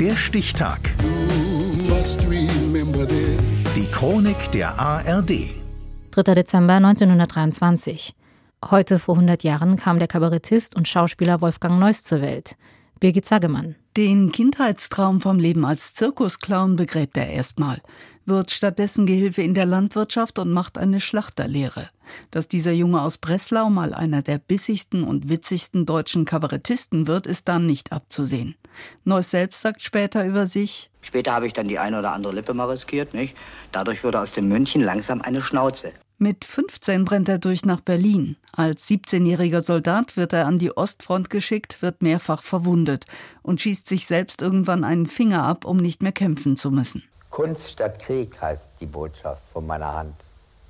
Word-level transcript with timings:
Der 0.00 0.14
Stichtag. 0.14 0.78
Die 3.74 3.86
Chronik 3.90 4.52
der 4.52 4.78
ARD. 4.78 5.50
3. 6.12 6.34
Dezember 6.34 6.74
1923. 6.74 8.14
Heute 8.70 9.00
vor 9.00 9.16
100 9.16 9.42
Jahren 9.42 9.76
kam 9.76 9.98
der 9.98 10.06
Kabarettist 10.06 10.76
und 10.76 10.86
Schauspieler 10.86 11.40
Wolfgang 11.40 11.80
Neuss 11.80 12.04
zur 12.04 12.20
Welt. 12.20 12.56
Birgit 13.00 13.26
Zagemann. 13.26 13.74
Den 13.96 14.30
Kindheitstraum 14.30 15.20
vom 15.20 15.40
Leben 15.40 15.64
als 15.64 15.94
Zirkusclown 15.94 16.76
begräbt 16.76 17.16
er 17.16 17.30
erstmal, 17.30 17.82
wird 18.24 18.52
stattdessen 18.52 19.06
Gehilfe 19.06 19.42
in 19.42 19.54
der 19.54 19.66
Landwirtschaft 19.66 20.38
und 20.38 20.52
macht 20.52 20.78
eine 20.78 21.00
Schlachterlehre. 21.00 21.90
Dass 22.30 22.46
dieser 22.46 22.70
Junge 22.70 23.02
aus 23.02 23.18
Breslau 23.18 23.70
mal 23.70 23.92
einer 23.94 24.22
der 24.22 24.38
bissigsten 24.38 25.02
und 25.02 25.28
witzigsten 25.28 25.86
deutschen 25.86 26.24
Kabarettisten 26.24 27.08
wird, 27.08 27.26
ist 27.26 27.48
dann 27.48 27.66
nicht 27.66 27.90
abzusehen. 27.90 28.54
Neuss 29.04 29.30
selbst 29.30 29.60
sagt 29.60 29.82
später 29.82 30.24
über 30.24 30.46
sich, 30.46 30.90
Später 31.00 31.32
habe 31.32 31.46
ich 31.46 31.54
dann 31.54 31.68
die 31.68 31.78
eine 31.78 32.00
oder 32.00 32.12
andere 32.12 32.34
Lippe 32.34 32.52
mal 32.52 32.68
riskiert, 32.68 33.14
nicht? 33.14 33.34
Dadurch 33.72 34.04
wurde 34.04 34.20
aus 34.20 34.32
dem 34.32 34.48
München 34.48 34.82
langsam 34.82 35.22
eine 35.22 35.40
Schnauze. 35.40 35.92
Mit 36.18 36.44
15 36.44 37.04
brennt 37.04 37.28
er 37.28 37.38
durch 37.38 37.64
nach 37.64 37.80
Berlin. 37.80 38.36
Als 38.52 38.88
17-jähriger 38.88 39.62
Soldat 39.62 40.16
wird 40.16 40.32
er 40.32 40.46
an 40.46 40.58
die 40.58 40.76
Ostfront 40.76 41.30
geschickt, 41.30 41.80
wird 41.80 42.02
mehrfach 42.02 42.42
verwundet 42.42 43.06
und 43.42 43.60
schießt 43.60 43.88
sich 43.88 44.06
selbst 44.06 44.42
irgendwann 44.42 44.82
einen 44.82 45.06
Finger 45.06 45.44
ab, 45.44 45.64
um 45.64 45.76
nicht 45.76 46.02
mehr 46.02 46.12
kämpfen 46.12 46.56
zu 46.56 46.72
müssen. 46.72 47.04
Kunst 47.30 47.70
statt 47.70 48.00
Krieg 48.00 48.40
heißt 48.40 48.72
die 48.80 48.86
Botschaft 48.86 49.42
von 49.52 49.66
meiner 49.66 49.94
Hand. 49.94 50.14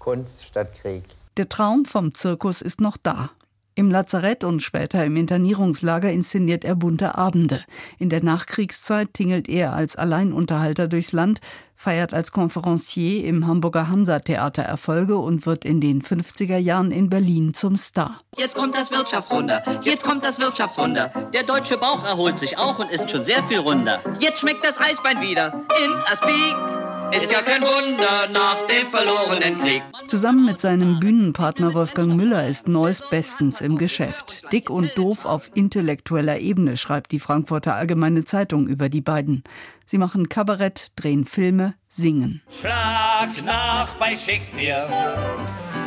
Kunst 0.00 0.44
statt 0.44 0.68
Krieg. 0.82 1.04
Der 1.36 1.48
Traum 1.48 1.84
vom 1.84 2.14
Zirkus 2.14 2.60
ist 2.60 2.80
noch 2.80 2.96
da. 2.96 3.30
Im 3.78 3.90
Lazarett 3.90 4.42
und 4.42 4.62
später 4.62 5.04
im 5.04 5.16
Internierungslager 5.16 6.10
inszeniert 6.10 6.64
er 6.64 6.74
bunte 6.74 7.14
Abende. 7.14 7.62
In 7.98 8.08
der 8.08 8.24
Nachkriegszeit 8.24 9.12
tingelt 9.12 9.50
er 9.50 9.74
als 9.74 9.96
Alleinunterhalter 9.96 10.88
durchs 10.88 11.12
Land, 11.12 11.40
feiert 11.74 12.14
als 12.14 12.32
Konferencier 12.32 13.22
im 13.24 13.46
Hamburger 13.46 13.90
Hansa-Theater 13.90 14.62
Erfolge 14.62 15.18
und 15.18 15.44
wird 15.44 15.66
in 15.66 15.82
den 15.82 16.00
50er 16.00 16.56
Jahren 16.56 16.90
in 16.90 17.10
Berlin 17.10 17.52
zum 17.52 17.76
Star. 17.76 18.16
Jetzt 18.38 18.54
kommt 18.54 18.74
das 18.74 18.90
Wirtschaftswunder. 18.90 19.62
Jetzt 19.82 20.04
kommt 20.04 20.24
das 20.24 20.38
Wirtschaftswunder. 20.38 21.12
Der 21.34 21.42
deutsche 21.42 21.76
Bauch 21.76 22.02
erholt 22.02 22.38
sich 22.38 22.56
auch 22.56 22.78
und 22.78 22.90
ist 22.90 23.10
schon 23.10 23.24
sehr 23.24 23.44
viel 23.44 23.58
runder. 23.58 24.00
Jetzt 24.20 24.40
schmeckt 24.40 24.64
das 24.64 24.78
Eisbein 24.78 25.20
wieder 25.20 25.52
in 25.84 25.92
Aspik. 26.10 26.75
Ist 27.12 27.32
ja 27.32 27.40
kein 27.42 27.62
Wunder 27.62 28.28
nach 28.32 28.66
dem 28.66 28.88
verlorenen 28.88 29.60
Krieg. 29.60 29.82
Zusammen 30.08 30.44
mit 30.44 30.60
seinem 30.60 31.00
Bühnenpartner 31.00 31.74
Wolfgang 31.74 32.14
Müller 32.16 32.46
ist 32.46 32.68
Neuss 32.68 33.02
bestens 33.10 33.60
im 33.60 33.78
Geschäft. 33.78 34.52
Dick 34.52 34.70
und 34.70 34.90
doof 34.96 35.24
auf 35.24 35.50
intellektueller 35.54 36.38
Ebene, 36.40 36.76
schreibt 36.76 37.12
die 37.12 37.20
Frankfurter 37.20 37.74
Allgemeine 37.74 38.24
Zeitung 38.24 38.66
über 38.66 38.88
die 38.88 39.00
beiden. 39.00 39.44
Sie 39.84 39.98
machen 39.98 40.28
Kabarett, 40.28 40.88
drehen 40.96 41.24
Filme, 41.24 41.74
singen. 41.88 42.42
Schlag 42.50 43.44
nach 43.44 43.94
bei 43.94 44.16
Shakespeare, 44.16 44.88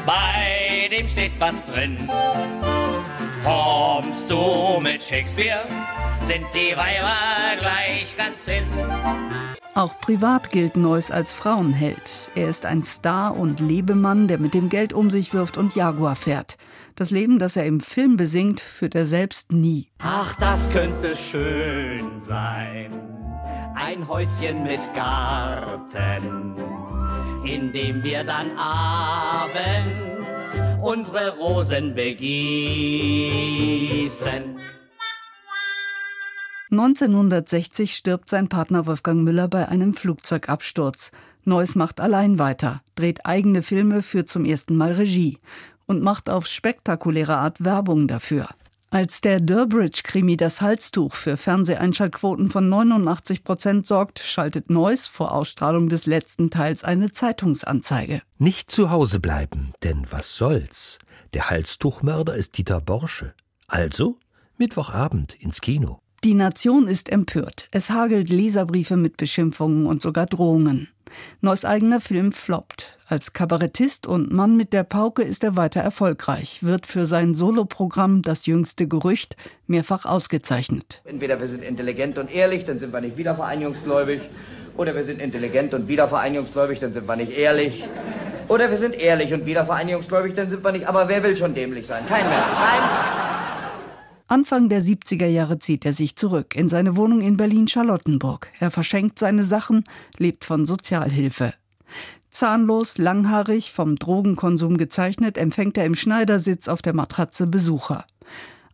bei 0.05 0.89
dem 0.89 1.07
steht 1.07 1.39
was 1.39 1.65
drin. 1.65 2.09
Kommst 3.43 4.31
du 4.31 4.79
mit 4.81 5.03
Shakespeare, 5.03 5.65
sind 6.25 6.45
die 6.53 6.75
Weiber 6.75 7.59
gleich 7.59 8.15
ganz 8.15 8.45
hin. 8.45 8.65
Auch 9.79 9.97
privat 10.01 10.49
gilt 10.49 10.75
Neuss 10.75 11.09
als 11.09 11.31
Frauenheld. 11.31 12.31
Er 12.35 12.49
ist 12.49 12.65
ein 12.65 12.83
Star 12.83 13.37
und 13.37 13.61
Lebemann, 13.61 14.27
der 14.27 14.37
mit 14.37 14.53
dem 14.53 14.67
Geld 14.67 14.91
um 14.91 15.09
sich 15.09 15.33
wirft 15.33 15.57
und 15.57 15.73
Jaguar 15.73 16.17
fährt. 16.17 16.57
Das 16.95 17.11
Leben, 17.11 17.39
das 17.39 17.55
er 17.55 17.65
im 17.65 17.79
Film 17.79 18.17
besingt, 18.17 18.59
führt 18.59 18.93
er 18.93 19.05
selbst 19.05 19.53
nie. 19.53 19.87
Ach, 19.99 20.35
das 20.35 20.69
könnte 20.69 21.15
schön 21.15 22.21
sein. 22.21 22.91
Ein 23.73 24.05
Häuschen 24.05 24.63
mit 24.63 24.81
Garten, 24.93 26.55
in 27.45 27.71
dem 27.71 28.03
wir 28.03 28.25
dann 28.25 28.57
abends 28.57 29.93
unsere 30.81 31.37
Rosen 31.37 31.95
begießen. 31.95 32.19
1960 36.71 37.95
stirbt 37.95 38.29
sein 38.29 38.47
Partner 38.47 38.85
Wolfgang 38.85 39.23
Müller 39.23 39.47
bei 39.47 39.67
einem 39.67 39.95
Flugzeugabsturz. 39.95 41.11
Neuss 41.43 41.73
macht 41.73 41.99
allein 41.99 42.37
weiter, 42.37 42.81
dreht 42.93 43.25
eigene 43.25 43.63
Filme, 43.63 44.03
führt 44.03 44.29
zum 44.29 44.45
ersten 44.45 44.75
Mal 44.75 44.91
Regie 44.91 45.39
und 45.87 46.03
macht 46.03 46.29
auf 46.29 46.45
spektakuläre 46.45 47.37
Art 47.37 47.63
Werbung 47.63 48.07
dafür. 48.07 48.49
Als 48.91 49.21
der 49.21 49.39
Durbridge-Krimi 49.39 50.35
das 50.35 50.61
Halstuch 50.61 51.13
für 51.13 51.37
Fernseheinschaltquoten 51.37 52.49
von 52.49 52.69
89 52.69 53.43
Prozent 53.43 53.85
sorgt, 53.85 54.19
schaltet 54.19 54.71
Neuss 54.71 55.07
vor 55.07 55.31
Ausstrahlung 55.31 55.89
des 55.89 56.07
letzten 56.07 56.49
Teils 56.49 56.83
eine 56.83 57.11
Zeitungsanzeige. 57.11 58.21
Nicht 58.39 58.71
zu 58.71 58.89
Hause 58.89 59.19
bleiben, 59.19 59.73
denn 59.83 60.05
was 60.11 60.37
soll's? 60.37 60.97
Der 61.35 61.51
Halstuchmörder 61.51 62.35
ist 62.35 62.57
Dieter 62.57 62.81
Borsche. 62.81 63.33
Also 63.67 64.17
Mittwochabend 64.57 65.35
ins 65.35 65.61
Kino. 65.61 66.01
Die 66.25 66.33
Nation 66.33 66.89
ist 66.89 67.13
empört. 67.13 67.69
Es 67.71 67.91
hagelt 67.91 68.29
Leserbriefe 68.29 68.97
mit 68.97 69.15
Beschimpfungen 69.15 69.85
und 69.85 70.01
sogar 70.01 70.25
Drohungen. 70.25 70.89
Neuss 71.39 71.63
eigener 71.63 72.01
Film 72.01 72.33
floppt. 72.33 72.97
Als 73.07 73.31
Kabarettist 73.31 74.05
und 74.05 74.29
Mann 74.31 74.57
mit 74.57 74.73
der 74.73 74.83
Pauke 74.83 75.23
ist 75.23 75.45
er 75.45 75.55
weiter 75.55 75.79
erfolgreich, 75.79 76.59
wird 76.61 76.85
für 76.85 77.05
sein 77.05 77.33
Soloprogramm 77.33 78.21
Das 78.21 78.45
jüngste 78.47 78.85
Gerücht 78.85 79.37
mehrfach 79.65 80.05
ausgezeichnet. 80.05 81.01
Entweder 81.05 81.39
wir 81.39 81.47
sind 81.47 81.63
intelligent 81.63 82.17
und 82.17 82.29
ehrlich, 82.29 82.65
dann 82.65 82.79
sind 82.79 82.91
wir 82.91 82.99
nicht 82.99 83.15
wiedervereinigungsgläubig. 83.15 84.19
Oder 84.75 84.95
wir 84.95 85.03
sind 85.03 85.21
intelligent 85.21 85.73
und 85.73 85.87
wiedervereinigungsgläubig, 85.87 86.81
dann 86.81 86.91
sind 86.91 87.07
wir 87.07 87.15
nicht 87.15 87.31
ehrlich. 87.31 87.85
Oder 88.49 88.69
wir 88.69 88.77
sind 88.77 88.93
ehrlich 88.93 89.33
und 89.33 89.45
wiedervereinigungsgläubig, 89.45 90.33
dann 90.33 90.49
sind 90.49 90.65
wir 90.65 90.73
nicht. 90.73 90.85
Aber 90.85 91.07
wer 91.07 91.23
will 91.23 91.37
schon 91.37 91.53
dämlich 91.53 91.87
sein? 91.87 92.05
Kein 92.07 92.27
Mensch. 92.27 92.45
Nein. 92.59 93.28
Anfang 94.29 94.69
der 94.69 94.83
70er 94.83 95.25
Jahre 95.25 95.57
zieht 95.57 95.87
er 95.87 95.93
sich 95.93 96.15
zurück 96.15 96.55
in 96.55 96.69
seine 96.69 96.95
Wohnung 96.95 97.21
in 97.21 97.35
Berlin-Charlottenburg. 97.35 98.51
Er 98.59 98.69
verschenkt 98.69 99.17
seine 99.17 99.43
Sachen, 99.43 99.85
lebt 100.19 100.45
von 100.45 100.67
Sozialhilfe. 100.67 101.55
Zahnlos, 102.29 102.99
langhaarig, 102.99 103.71
vom 103.71 103.95
Drogenkonsum 103.95 104.77
gezeichnet, 104.77 105.39
empfängt 105.39 105.79
er 105.79 105.85
im 105.85 105.95
Schneidersitz 105.95 106.67
auf 106.67 106.83
der 106.83 106.93
Matratze 106.93 107.47
Besucher. 107.47 108.05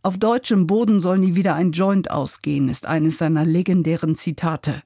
Auf 0.02 0.18
deutschem 0.18 0.66
Boden 0.66 1.00
soll 1.00 1.20
nie 1.20 1.36
wieder 1.36 1.54
ein 1.54 1.72
Joint 1.72 2.10
ausgehen, 2.10 2.68
ist 2.68 2.84
eines 2.84 3.16
seiner 3.16 3.46
legendären 3.46 4.14
Zitate. 4.14 4.82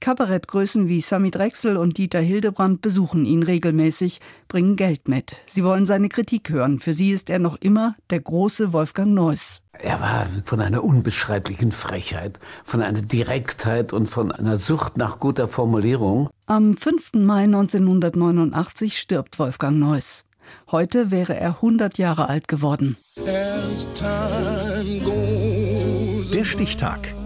Kabarettgrößen 0.00 0.88
wie 0.88 1.00
Sami 1.00 1.30
Drechsel 1.30 1.76
und 1.76 1.98
Dieter 1.98 2.20
Hildebrand 2.20 2.80
besuchen 2.82 3.24
ihn 3.26 3.42
regelmäßig, 3.42 4.20
bringen 4.48 4.76
Geld 4.76 5.08
mit. 5.08 5.36
Sie 5.46 5.64
wollen 5.64 5.86
seine 5.86 6.08
Kritik 6.08 6.50
hören. 6.50 6.80
Für 6.80 6.94
sie 6.94 7.10
ist 7.10 7.30
er 7.30 7.38
noch 7.38 7.56
immer 7.60 7.94
der 8.10 8.20
große 8.20 8.72
Wolfgang 8.72 9.12
Neuss. 9.12 9.60
Er 9.78 10.00
war 10.00 10.26
von 10.44 10.60
einer 10.60 10.84
unbeschreiblichen 10.84 11.72
Frechheit, 11.72 12.38
von 12.62 12.82
einer 12.82 13.02
Direktheit 13.02 13.92
und 13.92 14.06
von 14.06 14.30
einer 14.30 14.58
Sucht 14.58 14.96
nach 14.96 15.18
guter 15.18 15.48
Formulierung. 15.48 16.28
Am 16.46 16.76
5. 16.76 17.14
Mai 17.14 17.44
1989 17.44 18.98
stirbt 18.98 19.38
Wolfgang 19.38 19.78
Neuss. 19.78 20.24
Heute 20.70 21.10
wäre 21.10 21.36
er 21.36 21.56
100 21.56 21.98
Jahre 21.98 22.28
alt 22.28 22.48
geworden. 22.48 22.96
Der 26.34 26.44
Stichtag. 26.44 27.14